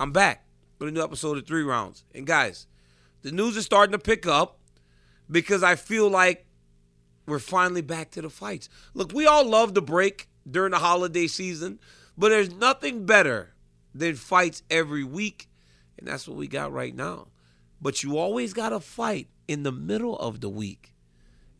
[0.00, 0.46] I'm back
[0.78, 2.04] with a new episode of Three Rounds.
[2.14, 2.66] And guys,
[3.20, 4.58] the news is starting to pick up
[5.30, 6.46] because I feel like
[7.26, 8.70] we're finally back to the fights.
[8.94, 11.80] Look, we all love the break during the holiday season,
[12.16, 13.52] but there's nothing better
[13.94, 15.50] than fights every week.
[15.98, 17.26] And that's what we got right now.
[17.78, 20.94] But you always got to fight in the middle of the week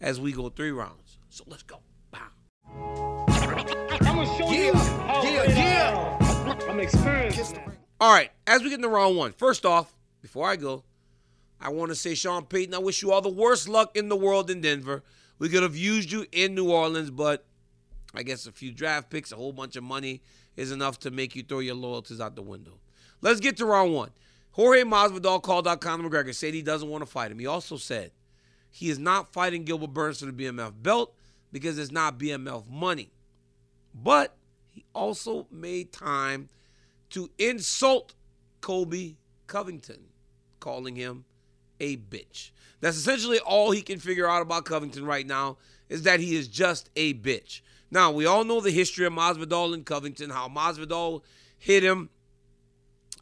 [0.00, 1.18] as we go three rounds.
[1.28, 1.80] So let's go.
[2.10, 2.20] Bow.
[2.64, 6.58] I'm gonna show yeah, you how yeah, yeah.
[6.70, 7.56] I'm experienced.
[8.00, 10.84] All right, as we get into round one, first off, before I go,
[11.60, 14.16] I want to say, Sean Payton, I wish you all the worst luck in the
[14.16, 15.02] world in Denver.
[15.38, 17.44] We could have used you in New Orleans, but
[18.14, 20.22] I guess a few draft picks, a whole bunch of money
[20.56, 22.78] is enough to make you throw your loyalties out the window.
[23.20, 24.12] Let's get to round one.
[24.52, 27.38] Jorge Masvidal called out Conor McGregor, said he doesn't want to fight him.
[27.38, 28.12] He also said
[28.70, 31.14] he is not fighting Gilbert Burns for the BMF belt
[31.52, 33.10] because it's not BMF money.
[33.94, 34.36] But
[34.70, 36.48] he also made time
[37.10, 38.14] to insult
[38.60, 39.16] Colby
[39.46, 40.06] Covington,
[40.60, 41.24] calling him
[41.80, 42.50] a bitch.
[42.80, 46.48] That's essentially all he can figure out about Covington right now is that he is
[46.48, 47.60] just a bitch.
[47.90, 51.22] Now, we all know the history of Masvidal and Covington, how Masvidal
[51.58, 52.10] hit him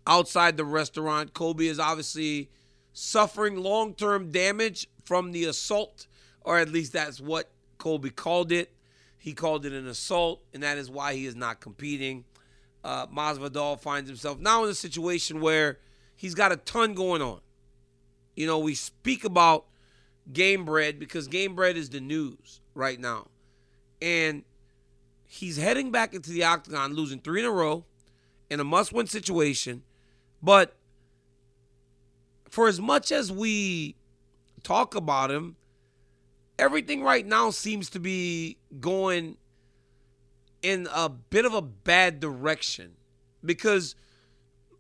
[0.07, 1.33] outside the restaurant.
[1.33, 2.51] Colby is obviously
[2.93, 6.07] suffering long-term damage from the assault,
[6.43, 8.75] or at least that's what Colby called it.
[9.17, 12.25] He called it an assault, and that is why he is not competing
[12.89, 15.79] uh, Masvidal finds himself now in a situation where
[16.17, 17.41] he's got a ton going on.
[18.35, 19.67] You know, we speak about
[20.33, 23.27] Gamebred because Gamebred is the news right now.
[24.01, 24.43] And
[25.27, 27.85] he's heading back into the octagon, losing three in a row
[28.49, 29.83] in a must win situation.
[30.43, 30.75] But
[32.49, 33.97] for as much as we
[34.63, 35.57] talk about him,
[36.59, 39.37] everything right now seems to be going
[40.63, 42.97] in a bit of a bad direction
[43.45, 43.95] because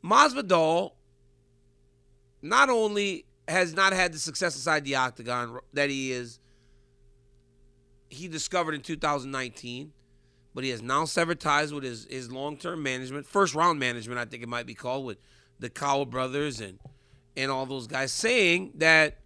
[0.02, 0.92] Masvidal
[2.42, 6.38] not only has not had the success inside the octagon that he is
[8.10, 9.92] he discovered in 2019
[10.54, 14.24] but he has now severed ties with his, his long-term management first round management i
[14.24, 15.19] think it might be called with
[15.58, 16.78] the Kawa brothers and
[17.36, 19.19] and all those guys saying that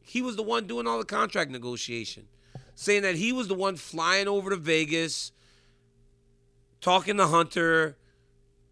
[0.00, 2.28] he was the one doing all the contract negotiation
[2.74, 5.32] saying that he was the one flying over to vegas
[6.82, 7.96] talking to Hunter,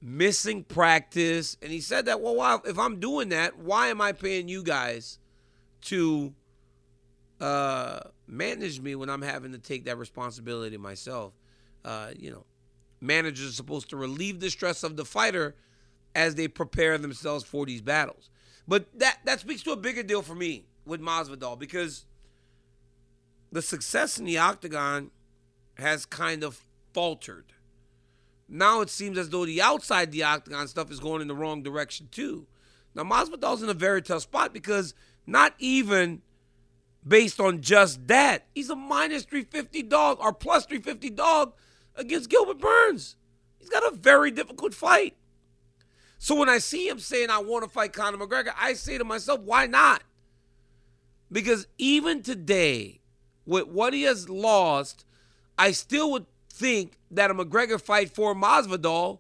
[0.03, 4.13] missing practice, and he said that, well, why, if I'm doing that, why am I
[4.13, 5.19] paying you guys
[5.83, 6.35] to
[7.41, 11.33] uh, manage me when I'm having to take that responsibility myself?
[11.85, 12.45] Uh, you know,
[13.01, 15.55] managers are supposed to relieve the stress of the fighter
[16.15, 18.29] as they prepare themselves for these battles.
[18.67, 22.05] But that that speaks to a bigger deal for me with Masvidal because
[23.51, 25.11] the success in the octagon
[25.75, 27.53] has kind of faltered
[28.51, 31.63] now it seems as though the outside the octagon stuff is going in the wrong
[31.63, 32.47] direction too.
[32.95, 34.95] Now, Masvidal's in a very tough spot because
[35.25, 36.23] not even
[37.07, 41.53] based on just that, he's a minus 350 dog or plus 350 dog
[41.95, 43.15] against Gilbert Burns.
[43.59, 45.15] He's got a very difficult fight.
[46.19, 49.05] So when I see him saying, I want to fight Conor McGregor, I say to
[49.05, 50.03] myself, why not?
[51.31, 53.01] Because even today,
[53.47, 55.07] with what he has lost,
[55.57, 56.27] I still would
[56.61, 59.19] think that a McGregor fight for Masvidal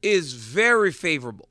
[0.00, 1.48] is very favorable.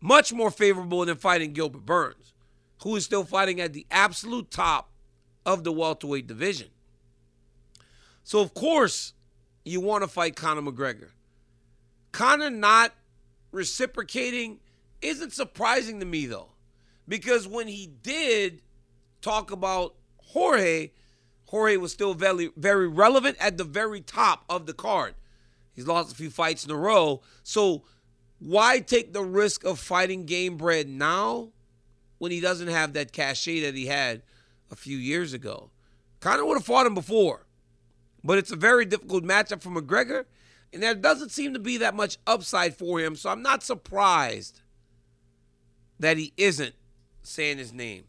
[0.00, 2.34] Much more favorable than fighting Gilbert Burns,
[2.82, 4.90] who is still fighting at the absolute top
[5.46, 6.68] of the welterweight division.
[8.24, 9.12] So, of course,
[9.64, 11.10] you want to fight Conor McGregor.
[12.10, 12.92] Conor not
[13.52, 14.58] reciprocating
[15.00, 16.48] isn't surprising to me, though,
[17.06, 18.62] because when he did
[19.20, 20.90] talk about Jorge,
[21.46, 25.14] Jorge was still very, very relevant at the very top of the card.
[25.72, 27.22] He's lost a few fights in a row.
[27.42, 27.84] So,
[28.38, 31.50] why take the risk of fighting Gamebred now
[32.18, 34.22] when he doesn't have that cachet that he had
[34.70, 35.70] a few years ago?
[36.20, 37.46] Kind of would have fought him before,
[38.24, 40.24] but it's a very difficult matchup for McGregor,
[40.72, 43.14] and there doesn't seem to be that much upside for him.
[43.14, 44.60] So I'm not surprised
[45.98, 46.74] that he isn't
[47.22, 48.04] saying his name.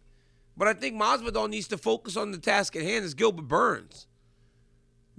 [0.58, 4.08] But I think Masvidal needs to focus on the task at hand is Gilbert Burns.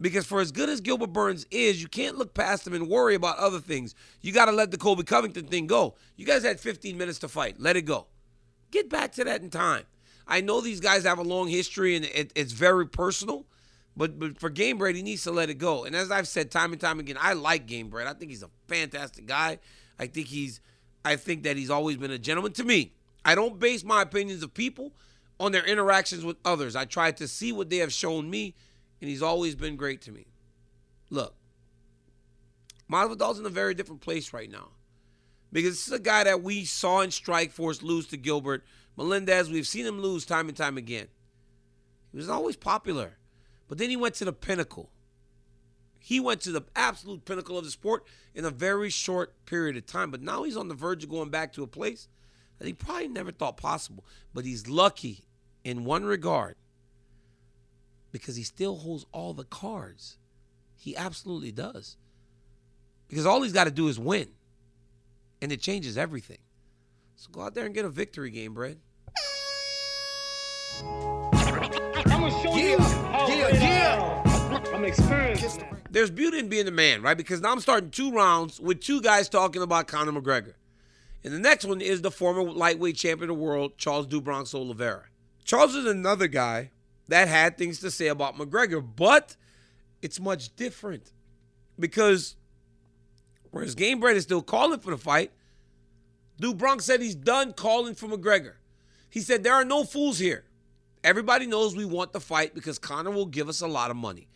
[0.01, 3.15] Because for as good as Gilbert Burns is, you can't look past him and worry
[3.15, 3.95] about other things.
[4.21, 5.95] You got to let the Colby Covington thing go.
[6.17, 7.61] You guys had 15 minutes to fight.
[7.61, 8.07] Let it go.
[8.71, 9.85] Get back to that in time.
[10.27, 13.47] I know these guys have a long history and it, it's very personal,
[13.97, 15.85] but but for Gamebred, he needs to let it go.
[15.85, 18.07] And as I've said time and time again, I like Gamebred.
[18.07, 19.59] I think he's a fantastic guy.
[19.99, 20.61] I think he's,
[21.05, 22.93] I think that he's always been a gentleman to me.
[23.25, 24.93] I don't base my opinions of people
[25.41, 26.75] on their interactions with others.
[26.77, 28.55] I try to see what they have shown me
[29.01, 30.27] and he's always been great to me.
[31.11, 31.35] Look,
[32.91, 34.69] Masvidal's in a very different place right now
[35.53, 38.65] because this is a guy that we saw in Strikeforce lose to Gilbert
[38.97, 39.51] Melendez.
[39.51, 41.09] We've seen him lose time and time again.
[42.11, 43.19] He was always popular,
[43.69, 44.91] but then he went to the pinnacle.
[46.01, 49.87] He went to the absolute pinnacle of the sport in a very short period of
[49.87, 52.09] time, but now he's on the verge of going back to a place
[52.59, 54.05] that he probably never thought possible.
[54.33, 55.28] But he's lucky
[55.69, 56.57] in one regard
[58.11, 60.17] because he still holds all the cards.
[60.75, 61.99] He absolutely does.
[63.07, 64.29] Because all he's got to do is win.
[65.43, 66.39] And it changes everything.
[67.17, 68.77] So go out there and get a victory Gamebred.
[72.55, 74.63] yeah, yeah, yeah.
[74.75, 75.61] I'm experienced.
[75.91, 77.17] There's beauty in being a man, right?
[77.17, 80.55] Because now I'm starting two rounds with two guys talking about Conor McGregor.
[81.25, 84.55] And the next one is the former lightweight champion of the world, Charles do Bronx
[84.55, 85.05] Oliveira.
[85.49, 86.73] Charles is another guy
[87.09, 89.35] that had things to say about McGregor, but
[90.03, 91.11] it's much different
[91.81, 92.37] because
[93.51, 95.33] whereas Gamebred is still calling for the fight,
[96.39, 98.57] Bronx said he's done calling for McGregor.
[99.09, 100.45] He said there are no fools here.
[101.03, 104.29] Everybody knows we want the fight because Conor will give us a lot of money.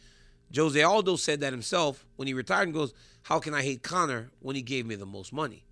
[0.56, 2.94] Jose Aldo said that himself when he retired and goes,
[3.24, 5.66] How can I hate Conor when he gave me the most money?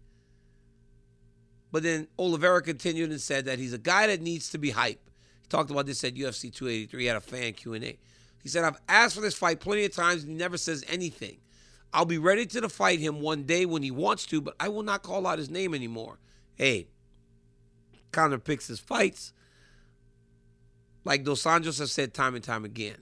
[1.72, 4.98] But then Oliveira continued and said that he's a guy that needs to be hyped
[5.50, 7.00] talked about this at UFC 283.
[7.00, 7.98] He had a fan Q&A.
[8.42, 11.38] He said, I've asked for this fight plenty of times and he never says anything.
[11.92, 14.84] I'll be ready to fight him one day when he wants to, but I will
[14.84, 16.18] not call out his name anymore.
[16.54, 16.86] Hey,
[18.12, 19.32] Conor picks his fights.
[21.04, 22.98] Like Dos Anjos has said time and time again.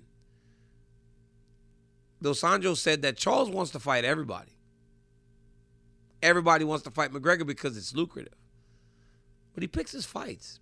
[2.22, 4.52] Dos Anjos said that Charles wants to fight everybody.
[6.22, 8.34] Everybody wants to fight McGregor because it's lucrative.
[9.54, 10.60] But he picks his fights.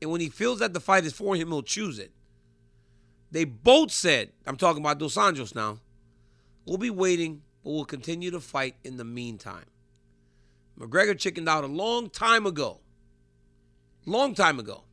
[0.00, 2.12] And when he feels that the fight is for him, he'll choose it.
[3.30, 5.78] They both said, I'm talking about Dos Anjos now,
[6.66, 9.66] we'll be waiting, but we'll continue to fight in the meantime.
[10.78, 12.80] McGregor chickened out a long time ago.
[14.06, 14.84] Long time ago.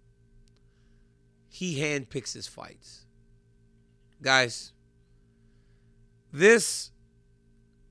[1.49, 3.05] He handpicks his fights.
[4.21, 4.73] Guys,
[6.33, 6.91] this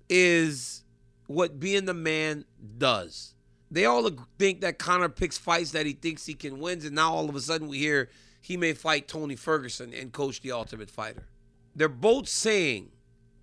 [0.08, 0.84] is
[1.26, 2.44] what being the man
[2.78, 3.34] does.
[3.70, 4.08] They all
[4.38, 7.34] think that Conor picks fights that he thinks he can win, and now all of
[7.34, 11.26] a sudden we hear he may fight Tony Ferguson and coach the Ultimate Fighter.
[11.74, 12.90] They're both saying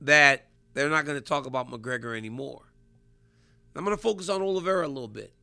[0.02, 2.62] that they're not going to talk about McGregor anymore.
[3.76, 5.34] I'm going to focus on Oliveira a little bit,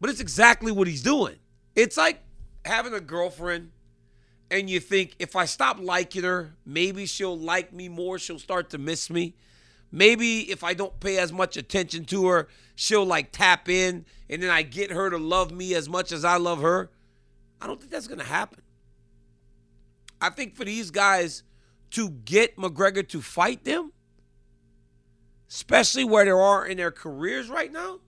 [0.00, 1.36] but it's exactly what he's doing.
[1.74, 2.22] It's like
[2.64, 3.72] having a girlfriend
[4.50, 8.70] and you think if I stop liking her, maybe she'll like me more, she'll start
[8.70, 9.34] to miss me.
[9.92, 14.42] Maybe if I don't pay as much attention to her, she'll like tap in and
[14.42, 16.90] then I get her to love me as much as I love her.
[17.60, 18.62] I don't think that's going to happen.
[20.20, 21.42] I think for these guys
[21.90, 23.92] to get McGregor to fight them,
[25.48, 27.98] especially where they are in their careers right now,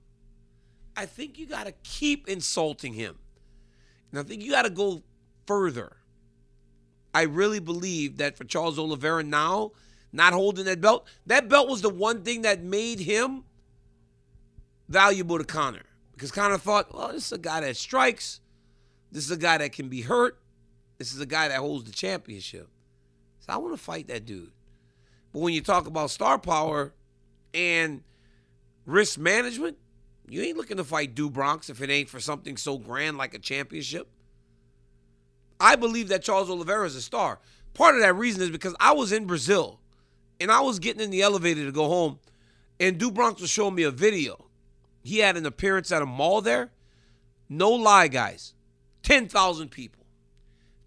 [0.97, 3.19] I think you got to keep insulting him.
[4.11, 5.03] And I think you got to go
[5.47, 5.97] further.
[7.15, 9.73] I really believe that for Charles Oliveira now,
[10.12, 13.45] not holding that belt, that belt was the one thing that made him
[14.88, 15.83] valuable to Conor.
[16.12, 18.40] Because Conor thought, well, this is a guy that strikes.
[19.11, 20.38] This is a guy that can be hurt.
[20.99, 22.69] This is a guy that holds the championship.
[23.40, 24.52] So I want to fight that dude.
[25.33, 26.92] But when you talk about star power
[27.52, 28.02] and
[28.87, 29.78] risk management,
[30.28, 33.35] you ain't looking to fight Do Bronx if it ain't for something so grand like
[33.35, 34.09] a championship.
[35.59, 37.40] I believe that Charles Oliveira is a star.
[37.75, 39.81] Part of that reason is because I was in Brazil
[40.42, 42.18] and I was getting in the elevator to go home,
[42.80, 44.46] and Do Bronx was showing me a video.
[45.02, 46.70] He had an appearance at a mall there.
[47.49, 48.54] No lie, guys.
[49.02, 50.04] 10,000 people.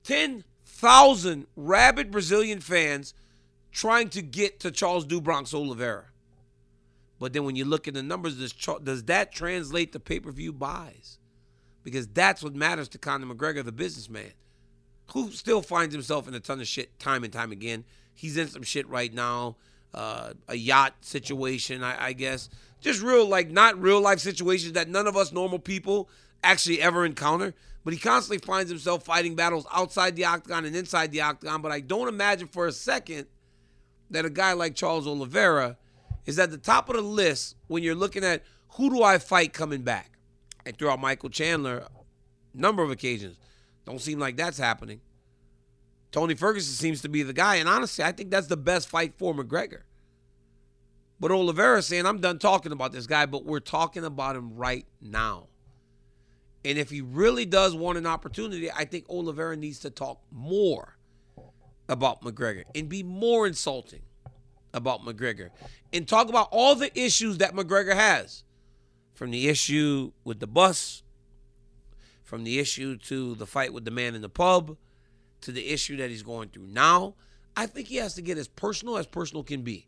[0.03, 3.13] 10,000 rabid Brazilian fans
[3.71, 6.05] trying to get to Charles Do Bronx Oliveira.
[7.19, 10.31] But then when you look at the numbers, does, does that translate to pay per
[10.31, 11.17] view buys?
[11.83, 14.31] Because that's what matters to Conor McGregor, the businessman,
[15.13, 17.85] who still finds himself in a ton of shit time and time again.
[18.15, 19.57] He's in some shit right now,
[19.93, 22.49] uh, a yacht situation, I, I guess.
[22.81, 26.09] Just real, like, not real life situations that none of us normal people
[26.43, 27.53] actually ever encounter.
[27.83, 31.61] But he constantly finds himself fighting battles outside the octagon and inside the octagon.
[31.61, 33.27] But I don't imagine for a second
[34.09, 35.77] that a guy like Charles Oliveira
[36.25, 39.53] is at the top of the list when you're looking at who do I fight
[39.53, 40.17] coming back.
[40.65, 41.85] I threw out Michael Chandler
[42.53, 43.37] number of occasions.
[43.85, 45.01] Don't seem like that's happening.
[46.15, 49.15] Tony Ferguson seems to be the guy, and honestly, I think that's the best fight
[49.17, 49.81] for McGregor.
[51.19, 54.85] But Oliveira saying, I'm done talking about this guy, but we're talking about him right
[55.01, 55.47] now.
[56.63, 60.95] And if he really does want an opportunity, I think Oliveira needs to talk more
[61.89, 64.03] about McGregor and be more insulting
[64.73, 65.49] about McGregor
[65.91, 68.45] and talk about all the issues that McGregor has
[69.13, 71.03] from the issue with the bus,
[72.23, 74.77] from the issue to the fight with the man in the pub,
[75.41, 77.15] to the issue that he's going through now.
[77.57, 79.87] I think he has to get as personal as personal can be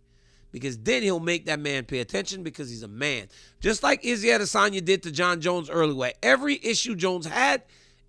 [0.51, 3.27] because then he'll make that man pay attention because he's a man.
[3.60, 6.13] Just like Izzy Adesanya did to Jon Jones early, earlier.
[6.24, 7.63] Every issue Jones had,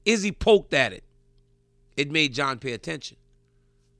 [0.04, 1.04] Izzy poked at it.
[1.96, 3.16] It made Jon pay attention.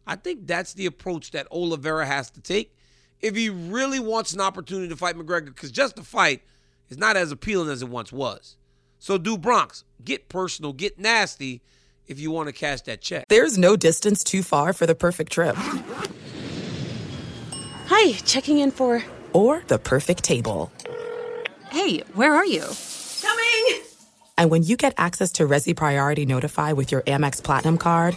[0.07, 2.75] I think that's the approach that Oliveira has to take
[3.21, 6.43] if he really wants an opportunity to fight McGregor, because just the fight
[6.89, 8.57] is not as appealing as it once was.
[8.99, 9.85] So do Bronx.
[10.05, 11.61] Get personal, get nasty
[12.09, 13.29] if you want to cash that check.
[13.29, 15.57] There's no distance too far for the perfect trip.
[17.87, 19.05] Hi, checking in for.
[19.33, 20.73] Or the perfect table.
[21.71, 22.65] Hey, where are you?
[23.21, 23.83] Coming!
[24.39, 28.17] And when you get access to Resy Priority Notify with your Amex Platinum card.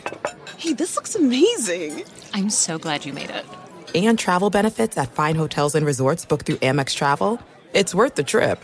[0.57, 2.03] Hey, this looks amazing!
[2.33, 3.45] I'm so glad you made it.
[3.93, 7.41] And travel benefits at fine hotels and resorts booked through Amex Travel.
[7.73, 8.63] It's worth the trip.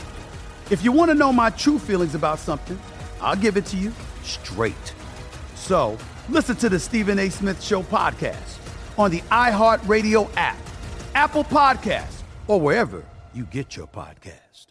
[0.71, 2.79] If you want to know my true feelings about something,
[3.19, 3.91] I'll give it to you
[4.23, 4.93] straight.
[5.53, 5.97] So
[6.29, 7.27] listen to the Stephen A.
[7.27, 8.57] Smith Show podcast
[8.97, 10.57] on the iHeartRadio app,
[11.13, 14.67] Apple Podcasts, or wherever you get your podcast.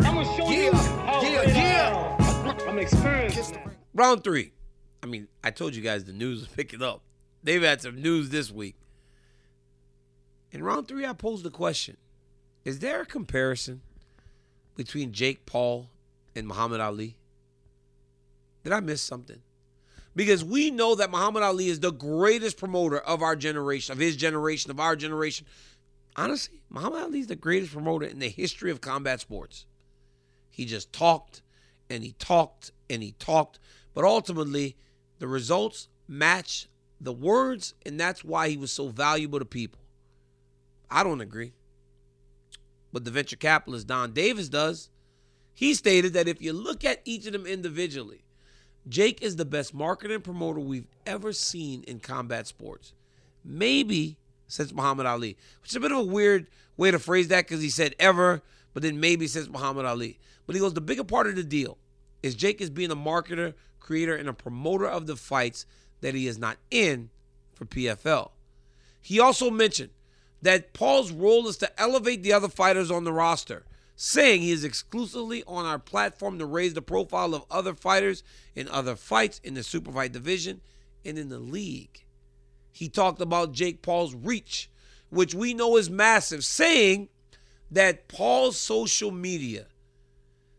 [0.00, 0.72] I'ma show you
[1.22, 2.56] yeah, yeah.
[2.66, 3.54] I'm experienced.
[3.94, 4.50] Round three.
[5.04, 7.00] I mean, I told you guys the news was picking up.
[7.44, 8.74] They've had some news this week.
[10.50, 11.96] In round three, I posed the question
[12.68, 13.80] Is there a comparison
[14.76, 15.88] between Jake Paul
[16.36, 17.16] and Muhammad Ali?
[18.62, 19.40] Did I miss something?
[20.14, 24.16] Because we know that Muhammad Ali is the greatest promoter of our generation, of his
[24.16, 25.46] generation, of our generation.
[26.14, 29.64] Honestly, Muhammad Ali is the greatest promoter in the history of combat sports.
[30.50, 31.40] He just talked
[31.88, 33.58] and he talked and he talked,
[33.94, 34.76] but ultimately
[35.20, 36.68] the results match
[37.00, 39.80] the words, and that's why he was so valuable to people.
[40.90, 41.54] I don't agree.
[42.92, 44.90] But the venture capitalist Donn Davis does.
[45.54, 48.24] He stated that if you look at each of them individually,
[48.88, 52.94] Jake is the best marketer and promoter we've ever seen in combat sports.
[53.44, 54.16] Maybe
[54.46, 57.60] since Muhammad Ali, which is a bit of a weird way to phrase that because
[57.60, 58.42] he said ever,
[58.72, 60.18] but then maybe since Muhammad Ali.
[60.46, 61.76] But he goes, the bigger part of the deal
[62.22, 65.66] is Jake is being a marketer, creator, and a promoter of the fights
[66.00, 67.10] that he is not in
[67.54, 68.30] for PFL.
[69.00, 69.90] He also mentioned
[70.42, 73.64] that Paul's role is to elevate the other fighters on the roster,
[73.96, 78.22] saying he is exclusively on our platform to raise the profile of other fighters
[78.54, 80.60] in other fights in the super fight division
[81.04, 82.04] and in the league.
[82.70, 84.70] He talked about Jake Paul's reach,
[85.10, 87.08] which we know is massive, saying
[87.70, 89.66] that Paul's social media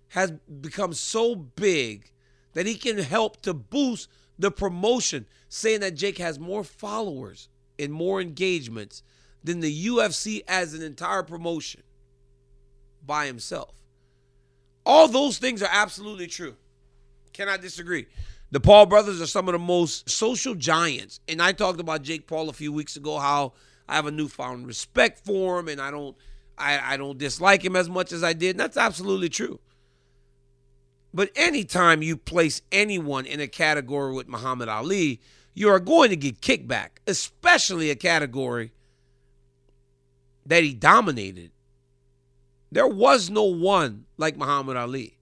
[0.09, 2.11] has become so big
[2.53, 7.93] that he can help to boost the promotion, saying that Jake has more followers and
[7.93, 9.03] more engagements
[9.43, 11.83] than the UFC as an entire promotion
[13.05, 13.73] by himself.
[14.85, 16.55] All those things are absolutely true.
[17.33, 18.07] Cannot disagree.
[18.51, 21.19] The Paul brothers are some of the most social giants.
[21.27, 23.53] And I talked about Jake Paul a few weeks ago, how
[23.87, 26.15] I have a newfound respect for him and I don't
[26.57, 28.51] I, I don't dislike him as much as I did.
[28.51, 29.59] And that's absolutely true.
[31.13, 35.21] But anytime you place anyone in a category with Muhammad Ali,
[35.53, 38.71] you are going to get kickback, especially a category
[40.49, 41.51] that he dominated.
[42.71, 45.17] There was no one like Muhammad Ali.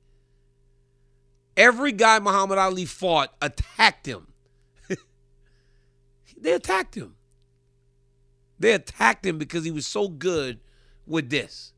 [1.58, 4.28] Every guy Muhammad Ali fought attacked him.
[6.38, 7.16] they attacked him.
[8.58, 10.62] They attacked him because he was so good
[11.06, 11.74] with this.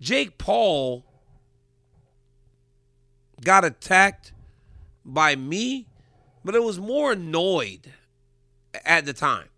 [0.00, 1.04] Jake Paul
[3.42, 4.32] got attacked
[5.04, 5.88] by me,
[6.44, 7.92] but it was more annoyed
[8.84, 9.48] at the time.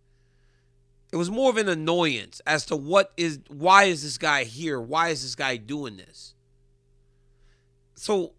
[1.12, 4.80] It was more of an annoyance as to what is why is this guy here?
[4.80, 6.34] Why is this guy doing this?
[7.94, 8.32] So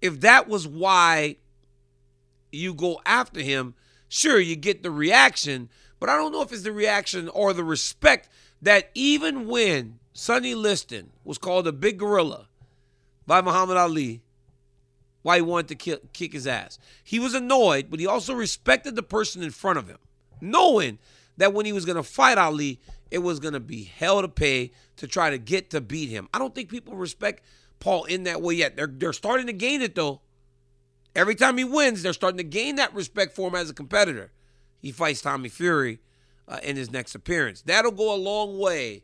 [0.00, 1.36] if that was why
[2.50, 3.74] you go after him,
[4.08, 5.68] sure you get the reaction,
[6.00, 8.30] but I don't know if it's the reaction or the respect
[8.62, 12.48] that even when Sonny Liston was called a big gorilla
[13.26, 14.22] by Muhammad Ali,
[15.20, 16.78] why he wanted to kick his ass.
[17.04, 19.98] He was annoyed, but he also respected the person in front of him
[20.40, 20.98] knowing
[21.36, 24.28] that when he was going to fight Ali, it was going to be hell to
[24.28, 26.28] pay to try to get to beat him.
[26.34, 27.42] I don't think people respect
[27.80, 28.76] Paul in that way yet.
[28.76, 30.20] They're, they're starting to gain it, though.
[31.14, 34.30] Every time he wins, they're starting to gain that respect for him as a competitor.
[34.80, 36.00] He fights Tommy Fury
[36.46, 37.62] uh, in his next appearance.
[37.62, 39.02] That'll go a long way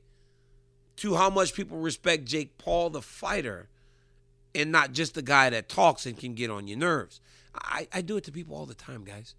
[0.96, 3.68] to how much people respect Jake Paul, the fighter,
[4.54, 7.20] and not just the guy that talks and can get on your nerves.
[7.54, 9.34] I, I do it to people all the time, guys.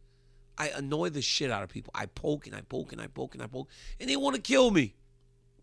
[0.58, 1.92] I annoy the shit out of people.
[1.96, 4.42] I poke and I poke and I poke and I poke, and they want to
[4.42, 4.96] kill me.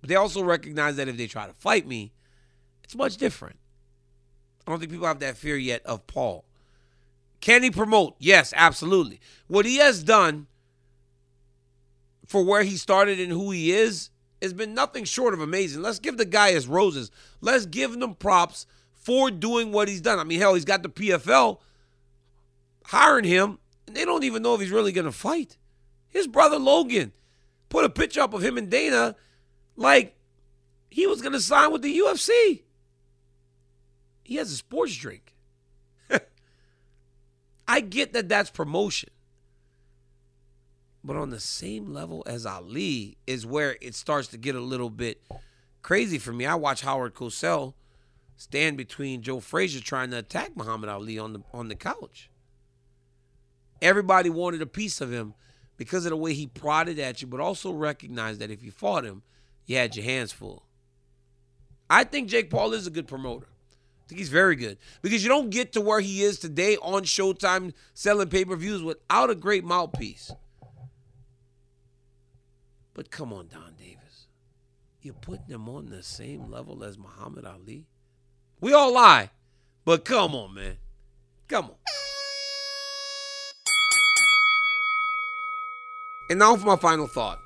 [0.00, 2.12] But they also recognize that if they try to fight me,
[2.84, 3.56] it's much different.
[4.66, 6.44] I don't think people have that fear yet of Paul.
[7.40, 8.14] Can he promote?
[8.18, 9.20] Yes, absolutely.
[9.48, 10.46] What he has done
[12.26, 15.82] for where he started and who he is has been nothing short of amazing.
[15.82, 17.10] Let's give the guy his roses.
[17.40, 20.18] Let's give him props for doing what he's done.
[20.18, 21.58] I mean, hell, he's got the PFL
[22.86, 23.58] hiring him
[23.94, 25.56] they don't even know if he's really going to fight.
[26.08, 27.12] His brother Logan
[27.68, 29.16] put a picture up of him and Dana
[29.76, 30.16] like
[30.90, 32.62] he was going to sign with the UFC.
[34.22, 35.34] He has a sports drink.
[37.68, 39.10] I get that that's promotion.
[41.04, 44.90] But on the same level as Ali is where it starts to get a little
[44.90, 45.20] bit
[45.82, 46.46] crazy for me.
[46.46, 47.74] I watch Howard Cosell
[48.36, 52.30] stand between Joe Frazier trying to attack Muhammad Ali on the on the couch.
[53.82, 55.34] Everybody wanted a piece of him
[55.76, 59.04] because of the way he prodded at you, but also recognized that if you fought
[59.04, 59.22] him,
[59.66, 60.64] you had your hands full.
[61.90, 63.48] I think Jake Paul is a good promoter.
[63.48, 67.02] I think he's very good because you don't get to where he is today on
[67.02, 70.30] Showtime selling pay per views without a great mouthpiece.
[72.94, 74.26] But come on, Donn Davis.
[75.00, 77.86] You're putting him on the same level as Muhammad Ali?
[78.60, 79.30] We all lie,
[79.84, 80.76] but come on, man.
[81.48, 82.11] Come on.
[86.32, 87.38] And now for my final thought.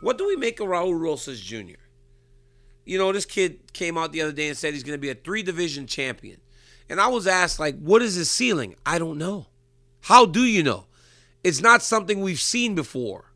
[0.00, 1.80] What do we make of Raul Rosas Jr.?
[2.84, 5.10] you know, this kid came out the other day and said he's going to be
[5.10, 6.40] a three division champion.
[6.88, 8.74] And I was asked, like, what is his ceiling?
[8.84, 9.46] I don't know.
[10.00, 10.86] How do you know?
[11.44, 13.32] It's not something we've seen before.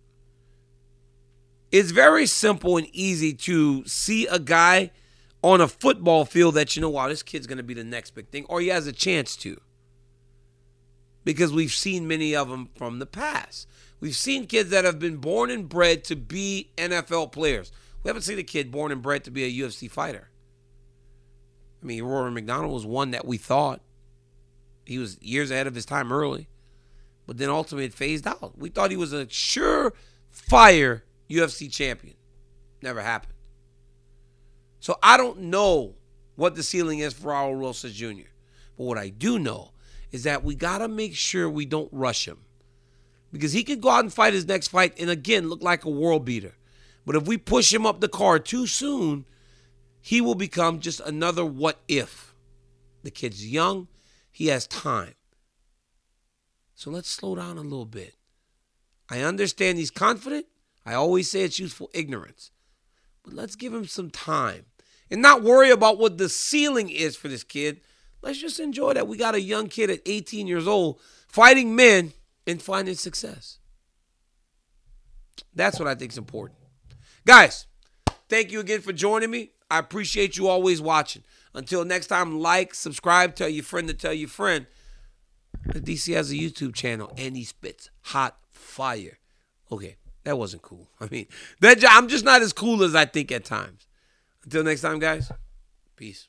[1.70, 4.90] It's very simple and easy to see a guy
[5.42, 8.10] on a football field that you know, wow, this kid's going to be the next
[8.10, 9.60] big thing, or he has a chance to.
[11.24, 13.68] Because we've seen many of them from the past.
[14.00, 17.72] We've seen kids that have been born and bred to be NFL players.
[18.02, 20.28] We haven't seen a kid born and bred to be a UFC fighter.
[21.82, 23.80] I mean, Rory MacDonald was one that we thought
[24.84, 26.48] he was years ahead of his time early,
[27.26, 28.58] but then ultimately phased out.
[28.58, 29.94] We thought he was a sure
[30.30, 32.16] fire UFC champion.
[32.82, 33.32] Never happened.
[34.80, 35.94] So I don't know
[36.36, 38.28] what the ceiling is for Raul Rosas Jr.
[38.76, 39.72] But what I do know
[40.12, 42.38] is that we got to make sure we don't rush him.
[43.34, 45.90] Because he could go out and fight his next fight and again look like a
[45.90, 46.54] world beater.
[47.04, 49.24] But if we push him up the card too soon,
[50.00, 52.32] he will become just another what if.
[53.02, 53.88] The kid's young,
[54.30, 55.14] he has time.
[56.76, 58.14] So let's slow down a little bit.
[59.10, 60.46] I understand he's confident.
[60.86, 62.52] I always say it's useful ignorance.
[63.24, 64.66] But let's give him some time
[65.10, 67.80] and not worry about what the ceiling is for this kid.
[68.22, 72.12] Let's just enjoy that we got a young kid at 18 years old fighting men
[72.46, 73.58] and finding success.
[75.54, 76.58] That's what I think is important.
[77.26, 77.66] Guys,
[78.28, 79.52] thank you again for joining me.
[79.70, 81.22] I appreciate you always watching.
[81.54, 84.66] Until next time, like, subscribe, tell your friend to tell your friend.
[85.68, 89.18] DC has a YouTube channel and he spits hot fire.
[89.72, 90.90] Okay, that wasn't cool.
[91.00, 91.26] I mean,
[91.60, 93.86] that I'm just not as cool as I think at times.
[94.44, 95.32] Until next time, guys,
[95.96, 96.28] peace.